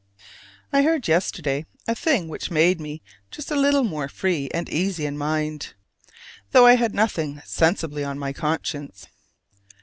I 0.73 0.81
heard 0.81 1.07
yesterday 1.07 1.67
a 1.87 1.93
thing 1.93 2.27
which 2.27 2.49
made 2.49 2.81
me 2.81 3.03
just 3.29 3.51
a 3.51 3.55
little 3.55 3.83
more 3.83 4.07
free 4.09 4.49
and 4.51 4.67
easy 4.67 5.05
in 5.05 5.15
mind, 5.15 5.75
though 6.53 6.65
I 6.65 6.73
had 6.73 6.95
nothing 6.95 7.39
sensibly 7.45 8.03
on 8.03 8.17
my 8.17 8.33
conscience. 8.33 9.05